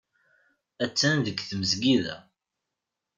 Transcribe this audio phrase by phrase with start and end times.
[0.85, 2.15] Attan deg tmesgida.